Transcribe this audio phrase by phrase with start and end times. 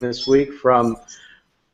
[0.00, 0.98] this week from,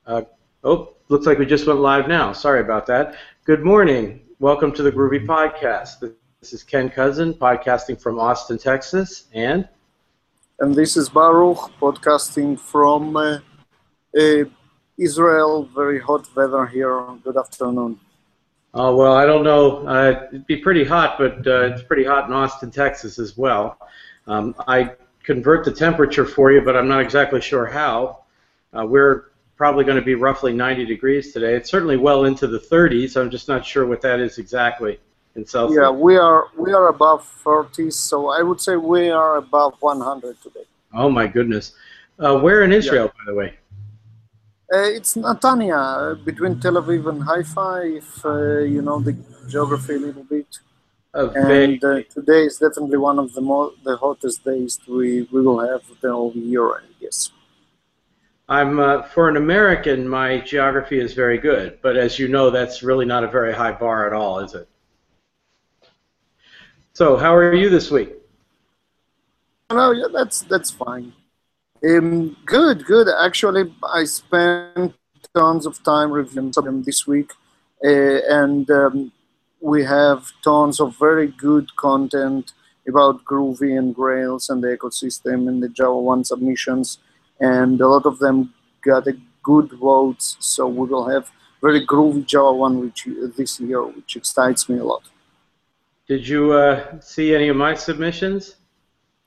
[0.07, 0.23] uh,
[0.63, 2.33] oh, looks like we just went live now.
[2.33, 3.17] Sorry about that.
[3.45, 4.21] Good morning.
[4.39, 5.99] Welcome to the Groovy Podcast.
[6.41, 9.69] This is Ken Kousen, podcasting from Austin, Texas, and
[10.61, 13.39] and this is Baruch, podcasting from uh,
[14.17, 14.45] uh,
[14.97, 15.69] Israel.
[15.75, 17.05] Very hot weather here.
[17.25, 17.99] Good afternoon.
[18.73, 19.85] Oh well, I don't know.
[19.85, 23.79] Uh, it'd be pretty hot, but uh, it's pretty hot in Austin, Texas, as well.
[24.29, 24.93] Um, I
[25.25, 28.19] convert the temperature for you, but I'm not exactly sure how.
[28.77, 31.55] Uh, we're probably going to be roughly 90 degrees today.
[31.55, 33.17] It's certainly well into the 30s.
[33.17, 34.99] I'm just not sure what that is exactly
[35.37, 35.79] in Celsius.
[35.81, 40.43] Yeah, we are we are above 30, so I would say we are above 100
[40.43, 40.65] today.
[40.93, 41.73] Oh my goodness.
[42.19, 43.25] Uh, where in Israel, yeah.
[43.25, 43.55] by the way?
[44.75, 49.13] Uh, it's Netanya, between Tel Aviv and Haifa, if uh, you know the
[49.49, 50.59] geography a little bit.
[51.15, 55.61] And uh, today is definitely one of the more the hottest days we, we will
[55.61, 57.31] have the whole year, I guess.
[58.49, 62.83] I'm uh, for an American, my geography is very good, but as you know, that's
[62.83, 64.69] really not a very high bar at all, is it?
[66.95, 68.11] So, how are you this week?
[69.71, 71.13] No, yeah, that's that's fine.
[71.85, 73.09] Um, good, good.
[73.09, 74.95] Actually, I spent
[75.35, 77.33] tons of time reviewing them this week,
[77.85, 79.13] uh, and um,
[79.63, 82.53] we have tons of very good content
[82.89, 86.99] about Groovy and Grails and the ecosystem and the JavaOne submissions,
[87.41, 88.53] and a lot of them
[88.83, 90.37] got a good votes.
[90.41, 95.05] So we will have very groovy JavaOne which, this year, which excites me a lot.
[96.09, 98.57] Did you uh, see any of my submissions?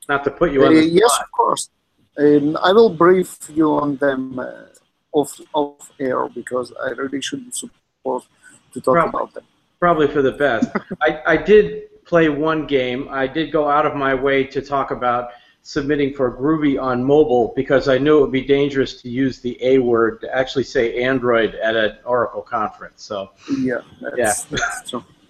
[0.09, 1.69] Not to put you on the uh, Yes, of course.
[2.17, 4.65] Um, I will brief you on them uh,
[5.13, 8.25] off, off air because I really shouldn't support
[8.73, 9.09] to talk Probably.
[9.09, 9.45] about them
[9.85, 10.67] probably for the best.
[10.99, 13.07] I, I did play one game.
[13.11, 15.29] I did go out of my way to talk about
[15.61, 19.55] submitting for Groovy on mobile because I knew it would be dangerous to use the
[19.61, 23.03] A word to actually say Android at an Oracle conference.
[23.03, 24.57] So yeah, that's, yeah.
[24.57, 25.03] That's true.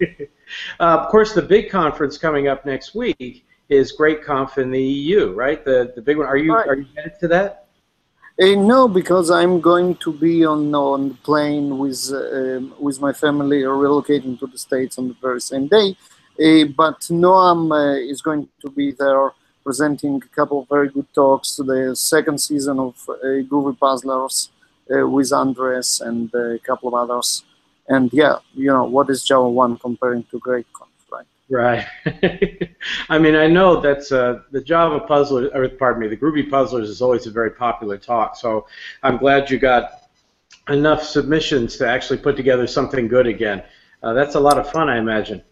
[0.80, 5.34] uh, of course, the big conference coming up next week is GR8Conf in the EU,
[5.34, 5.62] right?
[5.66, 6.26] The the big one.
[6.26, 6.66] Are you right.
[6.66, 7.65] are you headed to that?
[8.38, 13.12] Uh, no, because I'm going to be on on the plane with uh, with my
[13.12, 15.96] family relocating to the states on the very same day.
[16.38, 19.32] Uh, but Noam uh, is going to be there
[19.64, 21.56] presenting a couple of very good talks.
[21.56, 22.94] The second season of
[23.48, 24.50] Groovy Puzzlers
[24.88, 27.42] with Andres and a couple of others.
[27.88, 30.85] And yeah, you know what is JavaOne comparing to GR8Conf?
[31.48, 31.86] Right.
[33.08, 36.88] I mean, I know that's uh, the Java Puzzler, or pardon me, the Groovy Puzzlers
[36.88, 38.36] is always a very popular talk.
[38.36, 38.66] So
[39.02, 40.08] I'm glad you got
[40.68, 43.62] enough submissions to actually put together something good again.
[44.02, 45.42] Uh, that's a lot of fun, I imagine.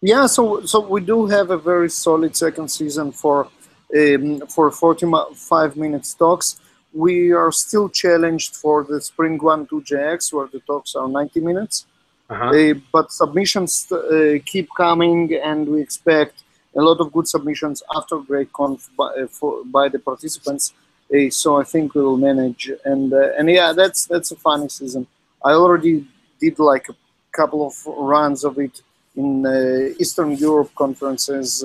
[0.00, 0.26] Yeah.
[0.26, 3.48] So so we do have a very solid second season for
[3.96, 6.60] um, for 45 minutes talks.
[6.92, 11.86] We are still challenged for the SpringOne 2GX, where the talks are 90 minutes.
[12.32, 12.46] Uh-huh.
[12.46, 16.44] Uh, but submissions uh, keep coming, and we expect
[16.74, 20.72] a lot of good submissions after GR8Conf by, uh, for, by the participants.
[21.14, 24.70] Uh, so I think we will manage, and uh, and yeah, that's that's a funny
[24.70, 25.06] season.
[25.44, 26.06] I already
[26.40, 26.96] did like a
[27.32, 28.80] couple of runs of it
[29.14, 31.62] in uh, Eastern Europe conferences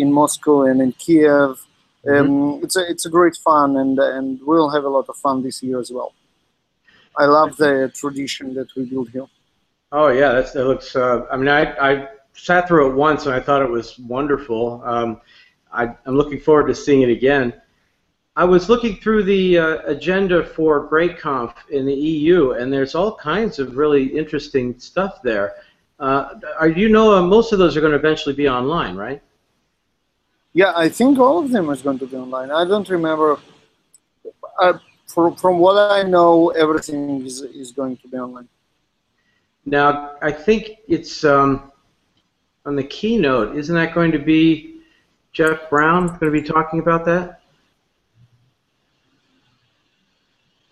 [0.00, 1.66] in Moscow and in Kiev.
[2.06, 2.10] Mm-hmm.
[2.10, 5.42] Um, it's a it's a great fun, and and we'll have a lot of fun
[5.42, 6.12] this year as well.
[7.16, 9.26] I love the tradition that we build here.
[9.90, 10.94] Oh yeah, that's, that looks.
[10.94, 14.82] Uh, I mean, I, I sat through it once and I thought it was wonderful.
[14.84, 15.20] Um,
[15.72, 17.54] I, am looking forward to seeing it again.
[18.36, 23.16] I was looking through the uh, agenda for GR8Conf in the EU, and there's all
[23.16, 25.54] kinds of really interesting stuff there.
[25.98, 29.20] Uh, are, you know uh, most of those are going to eventually be online, right?
[30.52, 32.52] Yeah, I think all of them is going to be online.
[32.52, 33.38] I don't remember.
[34.60, 38.48] Uh, for, from what I know, everything is, is going to be online.
[39.70, 41.70] Now, I think it's um,
[42.64, 43.54] on the keynote.
[43.54, 44.80] Isn't that going to be
[45.32, 47.42] Jeff Brown going to be talking about that?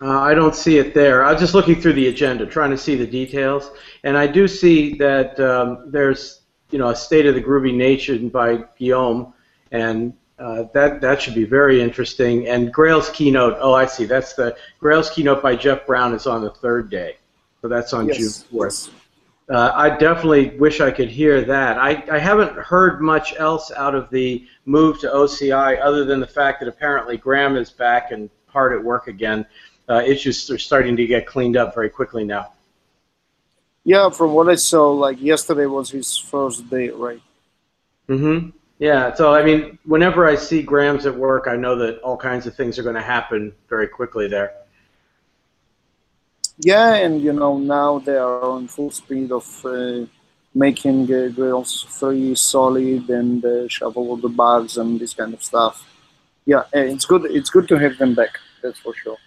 [0.01, 1.23] Uh, I don't see it there.
[1.23, 3.71] I was just looking through the agenda, trying to see the details,
[4.03, 6.41] and I do see that um, there's
[6.71, 9.33] you know a State of the Groovy Nation by Guillaume,
[9.71, 12.47] and uh, that that should be very interesting.
[12.47, 13.57] And Grail's keynote.
[13.59, 14.05] Oh, I see.
[14.05, 17.17] That's the Grail's keynote by Jeff Brown is on the third day.
[17.61, 18.17] So that's on yes.
[18.17, 18.89] June 4th.
[19.49, 21.77] Uh, I definitely wish I could hear that.
[21.77, 26.27] I, I haven't heard much else out of the move to OCI other than the
[26.27, 29.45] fact that apparently Graham is back and hard at work again.
[29.87, 32.51] Uh, issues are starting to get cleaned up very quickly now.
[33.85, 37.21] Yeah, from what I saw, like yesterday was his first day, right?
[38.09, 38.49] Mm-hmm.
[38.79, 42.45] Yeah, so I mean, whenever I see Graham's at work, I know that all kinds
[42.47, 44.51] of things are going to happen very quickly there.
[46.59, 50.05] Yeah, and you know now they are on full speed of uh,
[50.55, 55.43] making uh, Grails 3 solid and uh, shovel all the bugs and this kind of
[55.43, 55.87] stuff.
[56.45, 57.25] Yeah, it's good.
[57.25, 58.39] It's good to have them back.
[58.63, 59.17] That's for sure.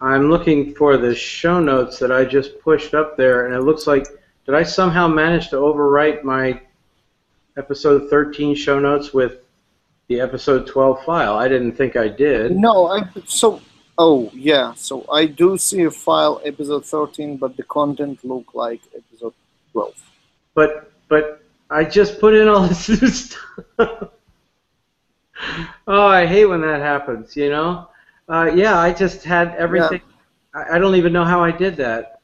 [0.00, 3.86] I'm looking for the show notes that I just pushed up there, and it looks
[3.86, 4.06] like
[4.46, 6.60] did I somehow manage to overwrite my
[7.56, 9.42] episode 13 show notes with
[10.08, 11.36] the episode 12 file?
[11.36, 12.56] I didn't think I did.
[12.56, 13.60] No, I so
[13.98, 18.80] oh yeah, so I do see a file episode 13, but the content look like
[18.96, 19.34] episode
[19.72, 19.94] 12.
[20.54, 24.10] But but I just put in all this new stuff.
[25.86, 27.36] oh, I hate when that happens.
[27.36, 27.88] You know.
[28.28, 30.00] Uh, yeah, I just had everything.
[30.54, 30.64] Yeah.
[30.70, 32.20] I, I don't even know how I did that.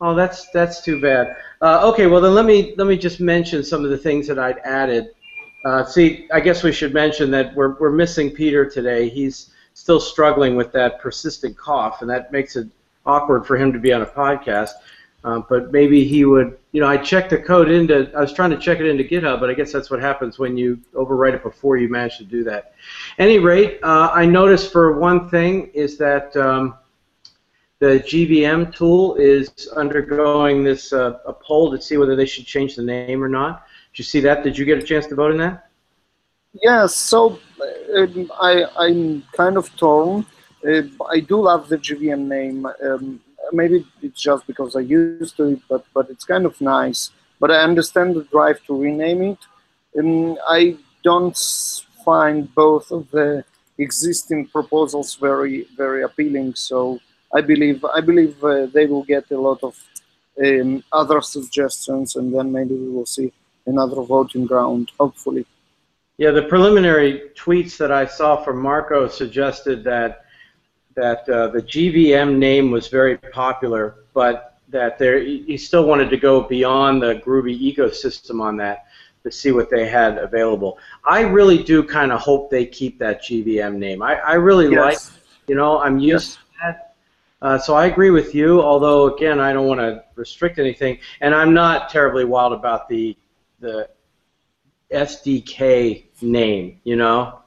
[0.00, 1.36] Oh, that's that's too bad.
[1.60, 4.38] Uh, okay, well then let me let me just mention some of the things that
[4.38, 5.08] I'd added.
[5.64, 9.08] Uh, see, I guess we should mention that we're we're missing Peter today.
[9.10, 9.50] He's
[9.80, 12.68] still struggling with that persistent cough, and that makes it
[13.06, 14.72] awkward for him to be on a podcast.
[15.24, 18.50] Uh, but maybe he would, you know, I checked the code into, I was trying
[18.50, 21.42] to check it into GitHub, but I guess that's what happens when you overwrite it
[21.42, 22.74] before you manage to do that.
[23.18, 26.76] Any rate, uh, I noticed for one thing is that um,
[27.78, 32.76] the GVM tool is undergoing this uh, a poll to see whether they should change
[32.76, 33.66] the name or not.
[33.92, 34.44] Did you see that?
[34.44, 35.69] Did you get a chance to vote in that?
[36.52, 36.96] Yes.
[36.96, 37.38] So
[37.96, 40.26] um, I, I'm kind of torn.
[40.66, 42.66] Uh, I do love the GVM name.
[42.84, 43.20] Um,
[43.52, 47.10] maybe it's just because I used to it, but but it's kind of nice.
[47.38, 49.38] But I understand the drive to rename it.
[49.94, 51.36] And I don't
[52.04, 53.44] find both of the
[53.78, 56.54] existing proposals very very appealing.
[56.56, 57.00] So
[57.34, 59.78] I believe I believe uh, they will get a lot of
[60.44, 63.32] um, other suggestions, and then maybe we will see
[63.66, 64.90] another voting ground.
[64.98, 65.46] Hopefully.
[66.20, 70.26] Yeah, the preliminary tweets that I saw from Marco suggested that
[70.94, 76.18] that uh, the GVM name was very popular, but that there he still wanted to
[76.18, 78.84] go beyond the Groovy ecosystem on that
[79.22, 80.78] to see what they had available.
[81.06, 84.02] I really do kind of hope they keep that GVM name.
[84.02, 84.78] I, I really yes.
[84.78, 86.34] like, you know, I'm used yes.
[86.34, 86.94] to that.
[87.40, 91.34] Uh, so I agree with you, although again, I don't want to restrict anything, and
[91.34, 93.16] I'm not terribly wild about the
[93.60, 93.88] the
[94.92, 97.40] SDK name, you know,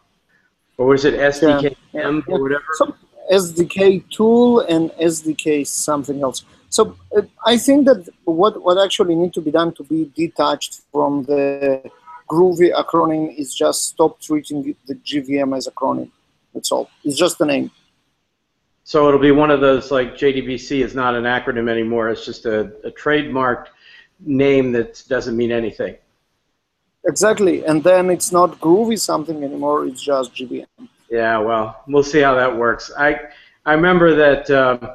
[0.78, 2.08] or was it SDK yeah.
[2.08, 2.64] M or whatever?
[2.74, 2.96] So,
[3.32, 6.44] SDK tool and SDK something else.
[6.70, 10.82] So uh, I think that what, what actually need to be done to be detached
[10.92, 11.90] from the
[12.28, 16.10] Groovy acronym is just stop treating the GVM as a acronym.
[16.54, 16.90] That's all.
[17.04, 17.72] It's just a name.
[18.86, 22.10] So it'll be one of those like JDBC is not an acronym anymore.
[22.10, 23.68] It's just a, a trademarked
[24.20, 25.96] name that doesn't mean anything.
[27.06, 29.86] Exactly, and then it's not Groovy something anymore.
[29.86, 30.66] It's just GVM.
[31.10, 32.92] Yeah, well, we'll see how that works.
[32.98, 33.20] I
[33.66, 34.90] I remember that um,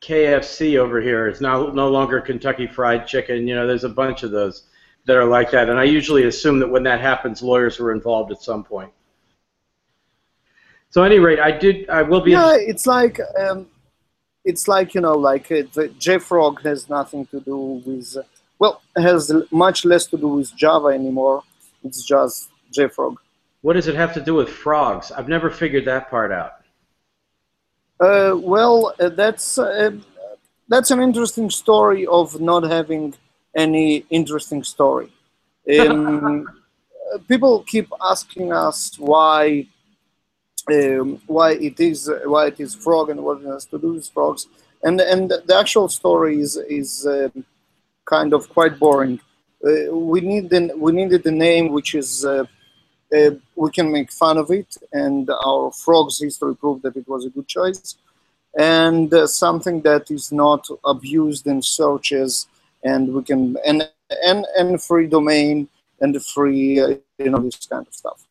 [0.00, 3.48] KFC over here is now no longer Kentucky Fried Chicken.
[3.48, 4.64] You know, there's a bunch of those
[5.06, 8.30] that are like that, and I usually assume that when that happens, lawyers were involved
[8.30, 8.92] at some point.
[10.90, 11.90] So, at any rate, I did.
[11.90, 12.30] I will be.
[12.30, 13.66] Yeah, it's like um,
[14.44, 18.16] it's like you know, like uh, the JFrog has nothing to do with.
[18.16, 18.22] Uh,
[18.58, 21.42] well, it has much less to do with Java anymore.
[21.84, 23.16] It's just JFrog.
[23.62, 25.10] What does it have to do with frogs?
[25.10, 26.52] I've never figured that part out.
[28.00, 29.90] Uh, well, uh, that's uh,
[30.68, 33.14] that's an interesting story of not having
[33.56, 35.10] any interesting story.
[35.68, 36.48] Um,
[37.28, 39.66] people keep asking us why
[40.72, 44.08] um, why it is why it is frog and what it has to do with
[44.08, 44.46] frogs,
[44.82, 47.44] and and the actual story is is um,
[48.08, 49.20] kind of quite boring.
[49.64, 52.44] Uh, we need the, we needed a name which is uh,
[53.16, 57.24] uh, we can make fun of it, and our frogs history proved that it was
[57.24, 57.96] a good choice,
[58.58, 62.46] and uh, something that is not abused in searches,
[62.84, 63.88] and we can and
[64.24, 65.68] and and free domain
[66.00, 68.26] and free uh, you know this kind of stuff.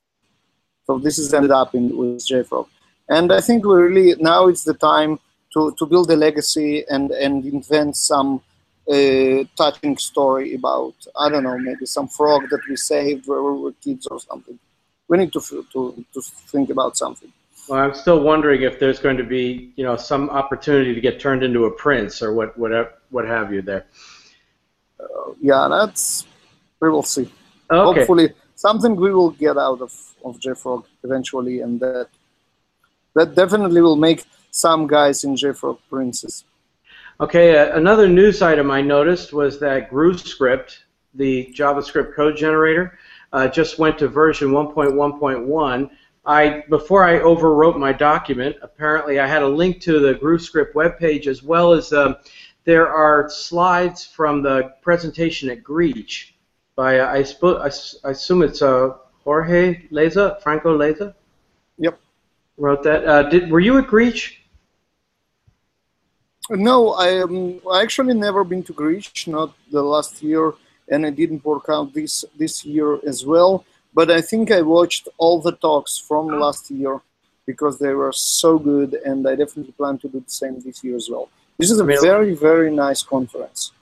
[0.85, 2.67] So this has ended up in with JFrog,
[3.09, 5.19] and I think we really now it's the time
[5.53, 8.41] to to build a legacy and and invent some
[8.89, 13.61] a touching story about I don't know maybe some frog that we saved when we
[13.61, 14.57] were kids or something
[15.07, 15.41] we need to,
[15.73, 17.31] to, to think about something.
[17.69, 21.19] Well, I'm still wondering if there's going to be, you know, some opportunity to get
[21.19, 23.85] turned into a prince or what, what, what have you there.
[24.99, 26.25] Uh, yeah, that's
[26.79, 27.29] we will see.
[27.69, 27.99] Okay.
[27.99, 29.93] Hopefully, something we will get out of
[30.25, 32.07] of JFrog eventually, and that
[33.13, 36.45] that definitely will make some guys in JFrog princes.
[37.19, 40.77] Okay, uh, another news item I noticed was that GrooScript,
[41.15, 42.99] the JavaScript code generator,
[43.33, 45.89] uh, just went to version 1.1.1.
[46.27, 51.25] I before I overwrote my document, apparently I had a link to the GrooScript webpage
[51.25, 52.17] as well as um,
[52.65, 56.33] there are slides from the presentation at Greach
[56.75, 57.71] by uh, I, sp- I,
[58.11, 58.93] assume it's uh,
[59.23, 61.15] Jorge Leza, Franco Leza.
[61.79, 61.99] Yep.
[62.57, 63.07] Wrote that.
[63.07, 64.33] Uh, did were you at Greach?
[66.49, 70.53] No, I um, I actually never been to Greece, not the last year,
[70.87, 73.65] and it didn't work out this this year as well.
[73.93, 77.01] But I think I watched all the talks from last year
[77.45, 80.95] because they were so good, and I definitely plan to do the same this year
[80.95, 81.29] as well.
[81.57, 83.73] This is a very very nice conference.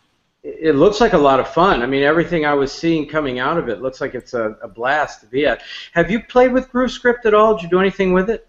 [0.44, 1.82] It looks like a lot of fun.
[1.82, 4.68] I mean, everything I was seeing coming out of it looks like it's a, a
[4.68, 5.62] blast to be at.
[5.94, 7.56] Have you played with GrooScript at all?
[7.56, 8.48] Did you do anything with it?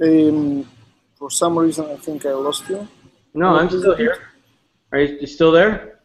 [0.00, 0.68] Um,
[1.16, 2.86] for some reason, I think I lost you.
[3.34, 4.18] No, I'm still here.
[4.92, 6.00] Are you, you still there?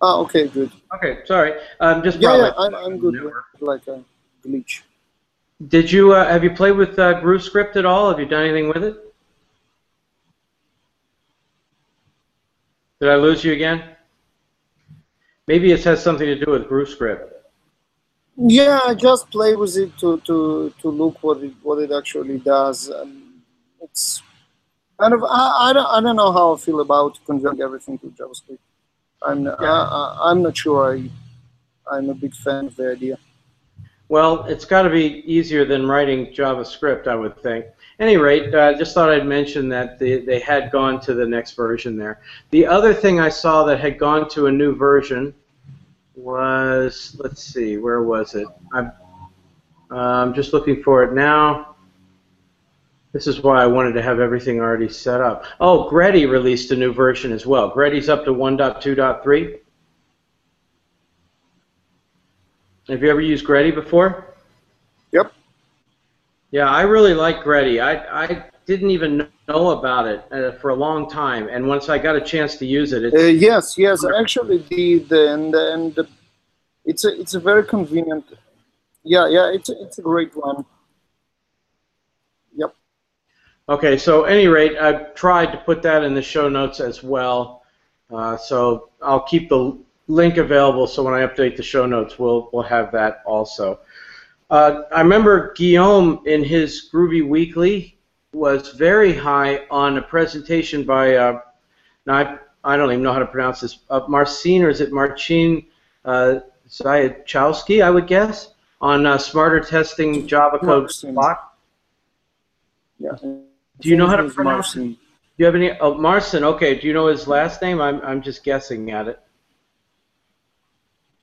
[0.00, 0.70] Ah, okay, good.
[0.94, 1.54] Okay, sorry.
[1.80, 3.32] Um, just yeah, yeah, I'm, I'm good.
[3.60, 4.02] Like a
[4.46, 4.82] glitch.
[5.66, 8.10] Did you uh, have you played with uh, GrooScript at all?
[8.10, 8.96] Have you done anything with it?
[13.00, 13.96] Did I lose you again?
[15.48, 17.30] Maybe it has something to do with GrooScript.
[18.40, 22.38] Yeah, I just play with it to, to, to look what it what it actually
[22.38, 22.88] does.
[22.88, 23.42] Um,
[23.80, 24.22] it's
[25.00, 28.06] kind of I, I don't I don't know how I feel about converting everything to
[28.06, 28.58] JavaScript.
[29.22, 29.54] I'm yeah.
[29.60, 31.10] I, I'm not sure I
[31.90, 33.18] I'm a big fan of the idea.
[34.08, 37.66] Well, it's got to be easier than writing JavaScript, I would think.
[37.98, 41.26] Any rate, I uh, just thought I'd mention that they, they had gone to the
[41.26, 42.20] next version there.
[42.50, 45.34] The other thing I saw that had gone to a new version
[46.18, 48.46] was, let's see, where was it?
[48.72, 48.92] I'm,
[49.90, 51.76] uh, I'm just looking for it now.
[53.12, 55.44] This is why I wanted to have everything already set up.
[55.60, 57.70] Oh, Greddy released a new version as well.
[57.70, 59.58] Greddy's up to 1.2.3.
[62.88, 64.34] Have you ever used Greddy before?
[65.12, 65.32] Yep.
[66.50, 67.80] Yeah, I really like Greddy.
[67.80, 71.96] I, I didn't even know about it uh, for a long time, and once I
[71.96, 75.98] got a chance to use it, uh, yes, yes, I actually did, and and
[76.84, 78.26] it's a it's a very convenient.
[79.04, 80.66] Yeah, yeah, it's a, it's a great one.
[82.56, 82.74] Yep.
[83.70, 87.62] Okay, so any rate, I've tried to put that in the show notes as well.
[88.10, 92.50] Uh, so I'll keep the link available so when I update the show notes, we'll
[92.52, 93.80] we'll have that also.
[94.50, 97.97] Uh, I remember Guillaume in his Groovy Weekly
[98.32, 101.40] was very high on a presentation by, uh,
[102.06, 104.92] now I, I, don't even know how to pronounce this, uh, Marcin, or is it
[104.92, 105.64] Marcin
[106.04, 111.58] uh, Zayachowski, I would guess, on uh, smarter testing Java code block.
[112.98, 113.12] Yeah.
[113.22, 114.80] Do you know how to pronounce it?
[114.80, 114.96] Do
[115.36, 115.72] you have any?
[115.78, 116.44] Oh, Marcin.
[116.44, 116.78] Okay.
[116.78, 117.80] Do you know his last name?
[117.80, 119.20] I'm I'm just guessing at it.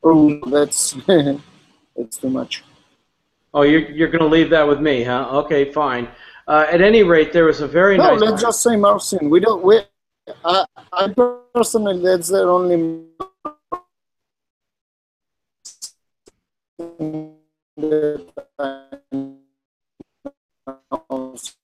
[0.03, 0.91] Oh, that's
[1.97, 2.63] that's too much.
[3.53, 5.29] Oh, you're you're going to leave that with me, huh?
[5.31, 6.07] Okay, fine.
[6.47, 8.19] Uh, at any rate, there was a very no, nice.
[8.19, 9.29] No, let's just say Marcin.
[9.29, 9.63] We don't.
[9.63, 9.81] We,
[10.43, 11.13] I, I
[11.53, 13.05] personally, that's the only.
[16.87, 17.35] Time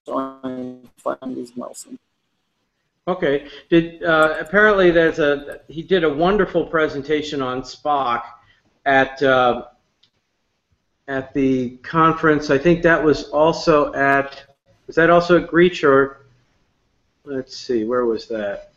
[0.08, 1.98] I find this Marcin.
[3.08, 3.46] Okay.
[3.70, 8.22] Did uh, apparently there's a he did a wonderful presentation on Spock
[8.84, 9.66] at uh,
[11.08, 12.50] at the conference.
[12.50, 14.44] I think that was also at
[14.86, 16.26] was that also at Greach or
[17.24, 18.72] let's see, where was that?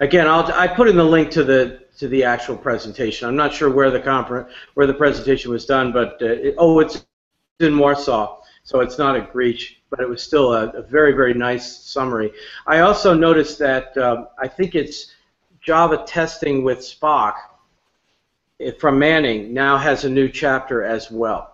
[0.00, 3.28] Again, I'll I put in the link to the to the actual presentation.
[3.28, 6.80] I'm not sure where the conference where the presentation was done, but uh, it, oh,
[6.80, 7.04] it's
[7.60, 11.34] in Warsaw, so it's not at Greach, but it was still a, a very very
[11.34, 12.32] nice summary.
[12.66, 15.14] I also noticed that um, I think it's
[15.60, 17.34] Java testing with Spock
[18.78, 21.49] from Manning now has a new chapter as well.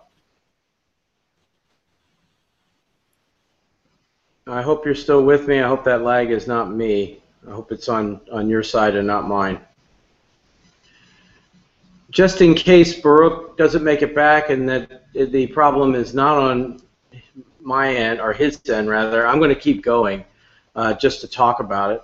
[4.49, 5.59] I hope you're still with me.
[5.59, 7.21] I hope that lag is not me.
[7.47, 9.59] I hope it's on, on your side and not mine.
[12.09, 16.81] Just in case Baruch doesn't make it back and that the problem is not on
[17.61, 20.23] my end, or his end rather, I'm going to keep going
[20.75, 22.01] uh, just to talk about it.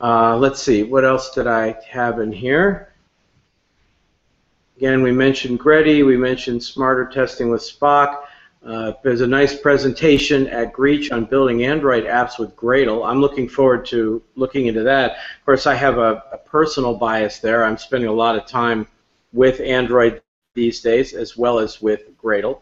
[0.00, 2.92] Uh, let's see, what else did I have in here?
[4.76, 8.24] Again, we mentioned Greddy, we mentioned smarter testing with Spock.
[8.64, 13.06] Uh, there's a nice presentation at Greach on building Android apps with Gradle.
[13.06, 15.12] I'm looking forward to looking into that.
[15.12, 17.64] Of course, I have a, a personal bias there.
[17.64, 18.86] I'm spending a lot of time
[19.34, 20.22] with Android
[20.54, 22.60] these days as well as with Gradle.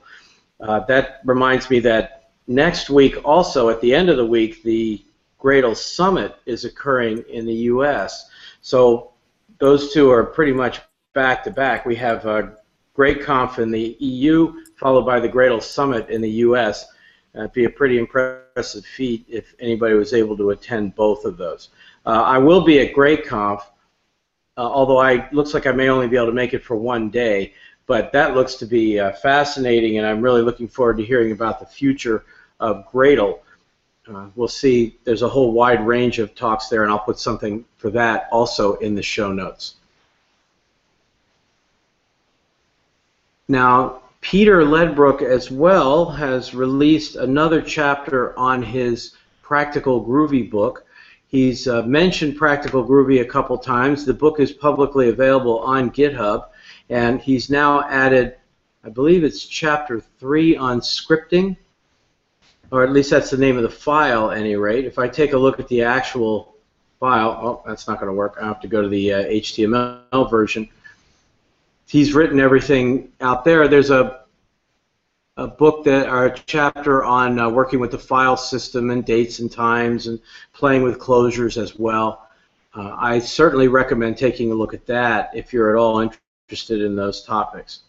[0.59, 5.04] Uh, that reminds me that next week, also at the end of the week, the
[5.40, 8.28] Gradle Summit is occurring in the U.S.
[8.61, 9.12] So
[9.59, 10.80] those two are pretty much
[11.14, 11.87] back to back.
[11.87, 12.49] We have uh,
[12.96, 16.87] GR8Conf in the EU, followed by the Gradle Summit in the U.S.
[17.34, 21.37] Uh, it'd be a pretty impressive feat if anybody was able to attend both of
[21.37, 21.70] those.
[22.04, 26.16] Uh, I will be at GR8Conf, uh, although I looks like I may only be
[26.16, 27.54] able to make it for one day.
[27.87, 31.61] But that looks to be uh, fascinating, and I'm really looking forward to hearing about
[31.61, 32.25] the future
[32.61, 33.40] of Gradle.
[34.06, 34.99] Uh, we'll see.
[35.04, 38.75] There's a whole wide range of talks there, and I'll put something for that also
[38.76, 39.76] in the show notes.
[43.52, 50.87] Now, Peter Ledbrook as well has released another chapter on his Practical Groovy book.
[51.26, 54.06] He's uh, mentioned Practical Groovy a couple times.
[54.06, 56.47] The book is publicly available on GitHub,
[56.88, 58.37] and he's now added,
[58.85, 61.59] I believe it's chapter 3 on scripting,
[62.71, 64.87] or at least that's the name of the file, at any rate.
[64.87, 66.54] If I take a look at the actual
[66.99, 68.38] file, oh, that's not going to work.
[68.40, 70.71] I have to go to the uh, HTML version
[71.92, 73.68] he's written everything out there.
[73.68, 74.22] There's a
[75.37, 79.38] a book that or a chapter on uh, working with the file system and dates
[79.38, 80.18] and times and
[80.52, 82.28] playing with closures as well.
[82.75, 86.96] Uh, I certainly recommend taking a look at that if you're at all interested in
[86.96, 87.80] those topics.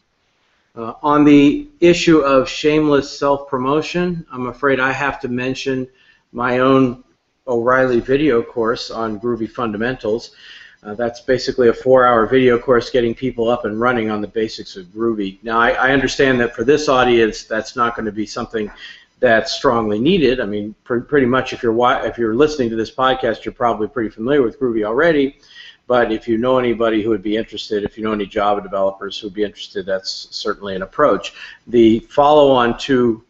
[0.75, 5.88] Uh, on the issue of shameless self-promotion, I'm afraid I have to mention
[6.31, 7.03] my own
[7.45, 10.31] O'Reilly video course on Groovy Fundamentals.
[10.85, 14.75] Uh, that's basically a four-hour video course getting people up and running on the basics
[14.75, 15.37] of Groovy.
[15.41, 18.69] Now, I, I understand that for this audience, that's not going to be something
[19.19, 20.41] that's strongly needed.
[20.41, 21.75] I mean, pr pretty much if you're
[22.05, 25.37] if you're listening to this podcast, you're probably pretty familiar with Groovy already.
[25.87, 29.17] But if you know anybody who would be interested, if you know any Java developers
[29.17, 31.33] who would be interested, that's certainly an approach.
[31.67, 33.23] The follow-on to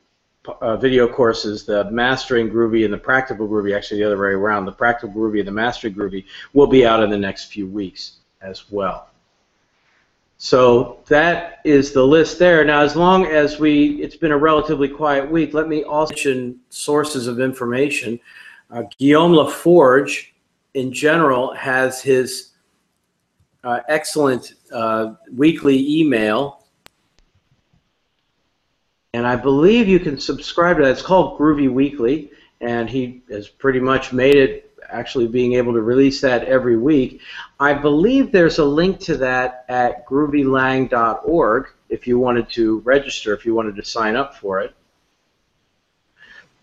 [0.62, 4.66] uh, video courses, the Mastering Groovy and the Practical Groovy, actually the other way around,
[4.66, 8.18] the Practical Groovy and the Mastering Groovy will be out in the next few weeks
[8.42, 9.08] as well.
[10.38, 12.66] So that is the list there.
[12.66, 16.60] Now, as long as we, it's been a relatively quiet week, let me also mention
[16.70, 18.20] sources of information.
[18.70, 20.32] Uh, Guillaume Laforge,
[20.74, 22.50] in general, has his
[23.64, 26.63] uh, excellent uh, weekly email
[29.14, 30.92] and I believe you can subscribe to that.
[30.92, 35.82] It's called Groovy Weekly, and he has pretty much made it actually being able to
[35.82, 37.22] release that every week.
[37.60, 43.46] I believe there's a link to that at groovylang.org if you wanted to register, if
[43.46, 44.74] you wanted to sign up for it.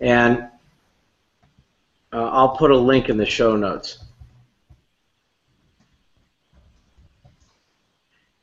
[0.01, 0.49] And
[2.13, 3.99] uh, I'll put a link in the show notes.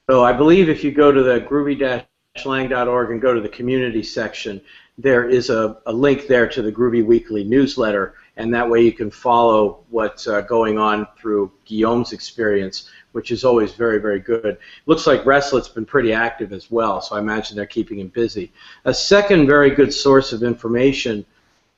[0.09, 2.06] So I believe if you go to the groovy
[2.45, 4.61] lang.org and go to the community section,
[4.97, 8.91] there is a, a, link there to the Groovy Weekly newsletter, and that way you
[8.91, 14.57] can follow what's uh, going on through Guillaume's experience, which is always very, very good.
[14.87, 18.51] Looks like Restlet's been pretty active as well, so I imagine they're keeping him busy.
[18.85, 21.25] A second very good source of information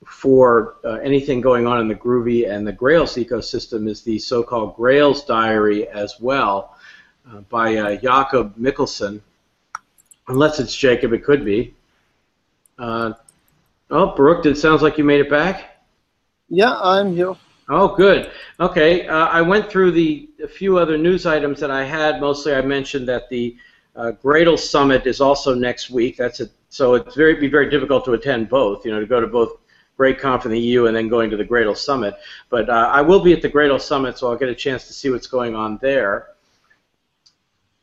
[0.06, 4.78] for uh, anything going on in the Groovy and the Grails ecosystem is the so-called
[4.78, 6.78] Grails Diary as well
[7.30, 9.22] uh, by uh, Jakob Mikkelsen
[10.30, 11.74] Unless it's Jacob, it could be.
[12.78, 13.14] Uh,
[13.90, 15.84] oh, Baruch, it sounds like you made it back.
[16.50, 17.36] Yeah, I'm here.
[17.68, 18.32] Oh, good.
[18.60, 22.22] Okay, uh, I went through the a few other news items that I had.
[22.22, 23.58] Mostly, I mentioned that the
[23.96, 26.18] uh, Gradle Summit is also next week.
[26.18, 26.52] That's it.
[26.70, 28.86] So it's very be very difficult to attend both.
[28.86, 29.58] You know, to go to both
[30.00, 32.16] GR8Conf in the EU and then going to the Gradle Summit.
[32.50, 34.94] But uh, I will be at the Gradle Summit, so I'll get a chance to
[34.94, 36.30] see what's going on there.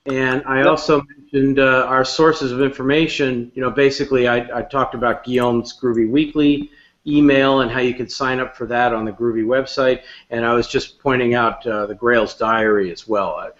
[0.06, 3.50] And I also mentioned uh, our sources of information.
[3.54, 6.70] You know, basically, I, I, talked about Guillaume's Groovy Weekly
[7.06, 10.02] email and how you can sign up for that on the Groovy website.
[10.30, 13.36] And I was just pointing out uh, the Grails Diary as well.
[13.36, 13.50] Uh,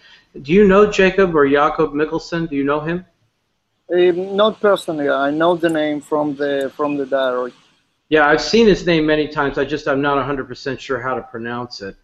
[0.41, 2.49] do you know Jacob or Jakob Mikkelsen?
[2.49, 3.05] Do you know him?
[3.91, 5.09] Um, not personally.
[5.09, 7.53] I know the name from the from the diary.
[8.09, 9.57] Yeah, I've seen his name many times.
[9.57, 11.95] I just I'm not 100% sure how to pronounce it.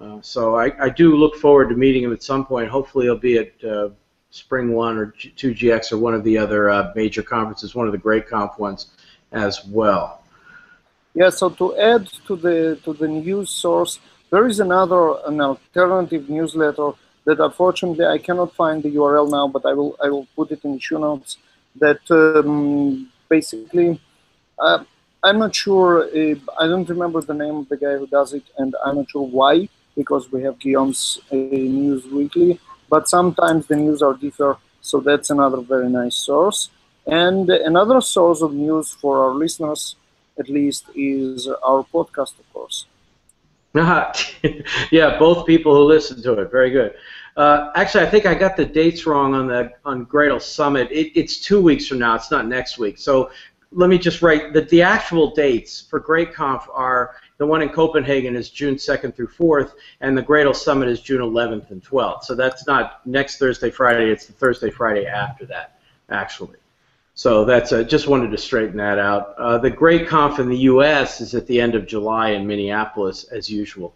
[0.00, 2.70] Uh, so I, I, do look forward to meeting him at some point.
[2.70, 3.90] Hopefully, he'll be at uh,
[4.32, 8.58] SpringOne or 2GX or one of the other uh, major conferences, one of the GR8Conf
[8.58, 8.92] ones
[9.32, 10.22] as well.
[11.12, 11.28] Yeah.
[11.28, 13.98] So to add to the to the news source,
[14.30, 16.92] there is another an alternative newsletter
[17.24, 20.64] that unfortunately I cannot find the URL now, but I will I will put it
[20.64, 21.36] in the show notes.
[21.76, 24.00] That um, basically.
[24.58, 24.84] Uh,
[25.22, 26.08] I'm not sure.
[26.14, 29.10] If, I don't remember the name of the guy who does it, and I'm not
[29.10, 34.58] sure why because we have Guillaume's uh, news weekly, but sometimes the news are different,
[34.80, 36.70] so that's another very nice source.
[37.06, 39.96] And another source of news for our listeners,
[40.38, 42.86] at least, is our podcast, of course.
[44.90, 46.50] yeah, both people who listen to it.
[46.50, 46.94] Very good.
[47.36, 50.88] Uh, actually, I think I got the dates wrong on the on Gradle Summit.
[50.90, 52.14] It, it's two weeks from now.
[52.16, 52.98] It's not next week.
[52.98, 53.30] So
[53.72, 58.36] let me just write that the actual dates for GR8Conf are the one in Copenhagen
[58.36, 59.72] is June 2nd through 4th,
[60.02, 62.24] and the Gradle Summit is June 11th and 12th.
[62.24, 64.10] So that's not next Thursday, Friday.
[64.10, 66.58] It's the Thursday, Friday after that, actually.
[67.14, 69.34] So that's uh, just wanted to straighten that out.
[69.38, 71.22] Uh, the GR8Conf in the U.S.
[71.22, 73.94] is at the end of July in Minneapolis, as usual.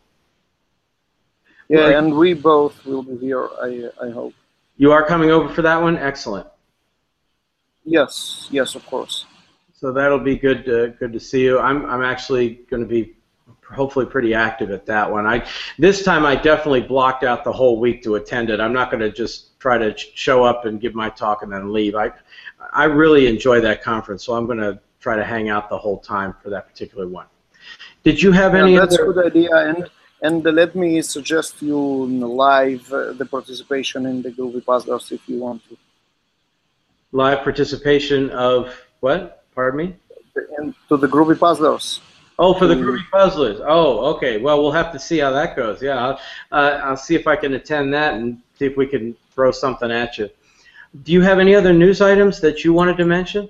[1.69, 3.51] Yeah, and we both will be here.
[3.61, 4.33] I I hope.
[4.79, 5.99] You are coming over for that one.
[5.99, 6.47] Excellent.
[7.85, 9.27] Yes, yes, of course.
[9.75, 10.65] So that'll be good.
[10.65, 11.59] To, good to see you.
[11.59, 13.17] I'm I'm actually going to be
[13.71, 15.27] hopefully pretty active at that one.
[15.27, 15.47] I
[15.79, 18.61] this time I definitely blocked out the whole week to attend it.
[18.61, 21.73] I'm not going to just try to show up and give my talk and then
[21.73, 21.95] leave.
[21.95, 22.13] I
[22.73, 25.99] I really enjoy that conference, so I'm going to try to hang out the whole
[25.99, 27.27] time for that particular one.
[28.03, 28.77] Did you have yeah, any?
[28.77, 29.11] That's other...
[29.11, 29.91] a good idea, and
[30.23, 35.39] and let me suggest you live uh, the participation in the Groovy Puzzlers if you
[35.39, 35.77] want to.
[37.13, 39.45] Live participation of what?
[39.55, 39.97] Pardon me.
[40.89, 42.01] To the Groovy Puzzlers.
[42.39, 43.61] Oh, for the Groovy Puzzlers.
[43.65, 44.39] Oh, okay.
[44.39, 45.81] Well, we'll have to see how that goes.
[45.81, 46.21] Yeah, I'll,
[46.51, 49.91] uh, I'll see if I can attend that and see if we can throw something
[49.91, 50.29] at you.
[51.05, 53.49] Do you have any other news items that you wanted to mention?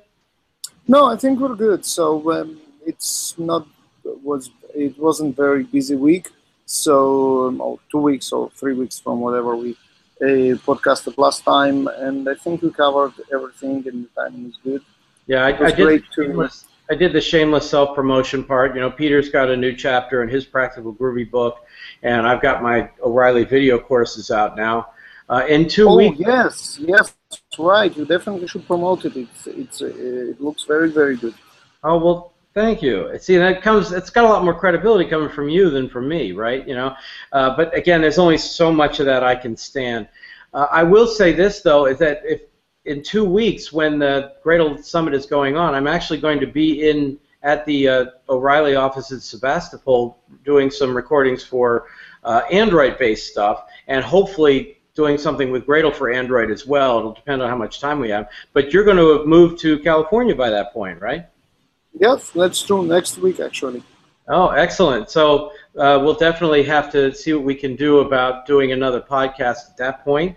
[0.87, 1.85] No, I think we're good.
[1.85, 3.67] So um, it's not
[4.05, 6.31] was it wasn't very busy week.
[6.67, 9.77] So um, oh, two weeks or three weeks from whatever we
[10.21, 14.83] uh, podcasted last time, and I think we covered everything, and the timing is good.
[15.27, 16.05] Yeah, I, I did.
[16.15, 18.75] Shameless, I did the shameless self promotion part.
[18.75, 21.65] You know, Peter's got a new chapter in his Practical Groovy book,
[22.03, 24.89] and I've got my O'Reilly video courses out now.
[25.29, 26.21] Uh, in two oh, weeks.
[26.21, 27.15] yes, yes,
[27.59, 27.97] right.
[27.97, 29.17] You definitely should promote it.
[29.17, 31.35] It's, it's, uh, it looks very, very good.
[31.83, 33.19] Oh well, thank you.
[33.19, 33.91] See, that comes.
[33.93, 36.67] It's got a lot more credibility coming from you than from me, right?
[36.69, 36.95] You know.
[37.33, 40.09] Uh, but again, there's only so much of that I can stand.
[40.53, 42.43] Uh, I will say this though, is that if
[42.85, 46.89] in two weeks when the Gradle Summit is going on, I'm actually going to be
[46.89, 51.87] in at the uh, O'Reilly office in Sebastopol doing some recordings for
[52.25, 56.99] uh, Android-based stuff, and hopefully doing something with Gradle for Android as well.
[56.99, 58.31] It'll depend on how much time we have.
[58.53, 61.27] But you're going to have moved to California by that point, right?
[61.99, 62.87] Yes, that's true.
[62.87, 63.83] Next week, actually.
[64.29, 65.11] Oh, excellent.
[65.11, 69.71] So uh, we'll definitely have to see what we can do about doing another podcast
[69.71, 70.37] at that point.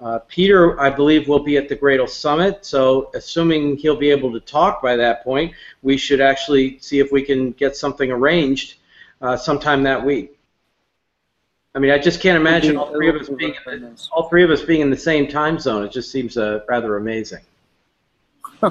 [0.00, 4.32] Uh, Peter, I believe, will be at the Gradle Summit, so assuming he'll be able
[4.32, 8.76] to talk by that point, we should actually see if we can get something arranged
[9.20, 10.38] uh, sometime that week.
[11.74, 14.42] I mean, I just can't imagine all three of us being in the, all three
[14.42, 15.84] of us being in the same time zone.
[15.84, 17.42] It just seems uh, rather amazing.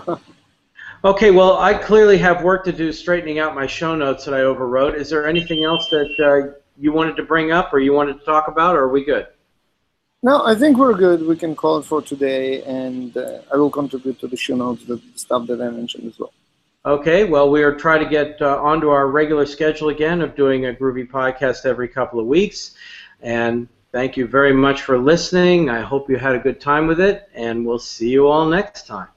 [1.04, 4.40] okay, well, I clearly have work to do straightening out my show notes that I
[4.40, 4.96] overwrote.
[4.96, 8.26] Is there anything else that uh, you wanted to bring up or you wanted to
[8.26, 9.28] talk about, or are we good?
[10.28, 11.26] No, I think we're good.
[11.26, 14.84] We can call it for today, and uh, I will contribute to the show notes,
[14.84, 16.34] the stuff that I mentioned as well.
[16.86, 20.66] Okay, well, we are trying to get uh, onto our regular schedule again of doing
[20.66, 22.76] a Groovy podcast every couple of weeks.
[23.22, 25.70] And thank you very much for listening.
[25.70, 28.86] I hope you had a good time with it, and we'll see you all next
[28.86, 29.08] time.